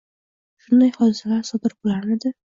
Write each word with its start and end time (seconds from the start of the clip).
shunday 0.67 0.89
hodisalar 0.95 1.45
sodir 1.53 1.77
bo'larmidi?! 1.85 2.35